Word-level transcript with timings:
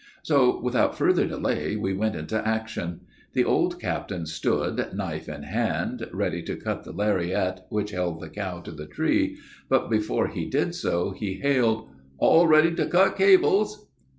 "So, 0.23 0.59
without 0.59 0.97
farther 0.97 1.27
delay, 1.27 1.75
we 1.75 1.93
went 1.93 2.15
into 2.15 2.35
action. 2.43 3.01
The 3.33 3.43
old 3.45 3.79
captain 3.79 4.25
stood, 4.25 4.91
knife 4.95 5.29
in 5.29 5.43
hand, 5.43 6.09
ready 6.11 6.41
to 6.41 6.55
cut 6.55 6.83
the 6.83 6.91
lariat 6.91 7.67
which 7.69 7.91
held 7.91 8.19
the 8.19 8.29
cow 8.29 8.61
to 8.61 8.71
the 8.71 8.87
tree, 8.87 9.37
but, 9.69 9.91
before 9.91 10.29
he 10.29 10.47
did 10.49 10.73
so, 10.73 11.11
he 11.11 11.35
hailed, 11.35 11.87
'_All 12.19 12.47
ready 12.49 12.73
to 12.73 12.87
cut 12.87 13.15
cables! 13.15 13.89